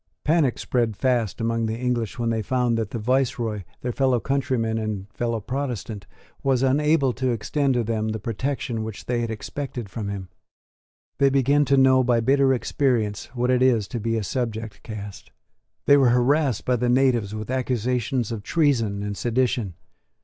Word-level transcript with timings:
Panic 0.23 0.57
spread 0.57 0.97
fast 0.97 1.39
among 1.39 1.67
the 1.67 1.77
English 1.77 2.17
when 2.17 2.31
they 2.31 2.41
found 2.41 2.75
that 2.75 2.89
the 2.89 2.97
viceroy, 2.97 3.61
their 3.81 3.91
fellow 3.91 4.19
countryman 4.19 4.79
and 4.79 5.05
fellow 5.13 5.39
Protestant, 5.39 6.07
was 6.41 6.63
unable 6.63 7.13
to 7.13 7.29
extend 7.29 7.75
to 7.75 7.83
them 7.83 8.07
the 8.09 8.17
protection 8.19 8.83
which 8.83 9.05
they 9.05 9.21
had 9.21 9.29
expected 9.29 9.89
from 9.89 10.09
him. 10.09 10.29
They 11.19 11.29
began 11.29 11.65
to 11.65 11.77
know 11.77 12.03
by 12.03 12.19
bitter 12.19 12.51
experience 12.51 13.25
what 13.35 13.51
it 13.51 13.61
is 13.61 13.87
to 13.89 13.99
be 13.99 14.17
a 14.17 14.23
subject 14.23 14.81
caste. 14.81 15.31
They 15.85 15.97
were 15.97 16.09
harassed 16.09 16.65
by 16.65 16.77
the 16.77 16.89
natives 16.89 17.35
with 17.35 17.51
accusations 17.51 18.31
of 18.31 18.41
treason 18.41 19.03
and 19.03 19.15
sedition. 19.15 19.75